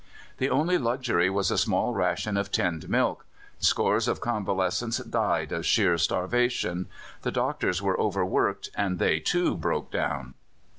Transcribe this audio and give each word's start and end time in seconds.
The 0.39 0.49
only 0.49 0.79
luxury 0.79 1.29
was 1.29 1.51
a 1.51 1.59
small 1.59 1.93
ration 1.93 2.35
of 2.35 2.49
tinned 2.49 2.89
milk. 2.89 3.23
Scores 3.59 4.07
of 4.07 4.19
convalescents 4.19 4.97
died 4.97 5.51
of 5.51 5.63
sheer 5.63 5.95
starvation. 5.99 6.87
The 7.21 7.31
doctors 7.31 7.83
were 7.83 7.99
overworked, 7.99 8.71
and 8.73 8.97
they, 8.97 9.19
too, 9.19 9.55
broke 9.55 9.91
down. 9.91 10.33